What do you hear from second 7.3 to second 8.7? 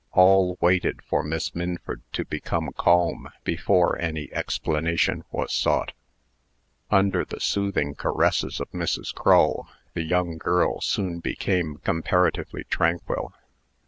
soothing caresses